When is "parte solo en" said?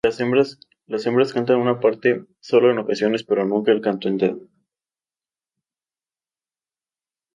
1.79-2.79